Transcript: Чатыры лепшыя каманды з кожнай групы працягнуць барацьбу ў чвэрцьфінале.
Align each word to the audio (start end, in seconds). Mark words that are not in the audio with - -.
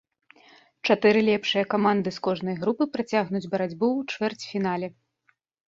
Чатыры 0.87 1.19
лепшыя 1.27 1.65
каманды 1.73 2.09
з 2.17 2.23
кожнай 2.29 2.57
групы 2.65 2.89
працягнуць 2.97 3.45
барацьбу 3.55 3.85
ў 3.99 4.11
чвэрцьфінале. 4.11 4.93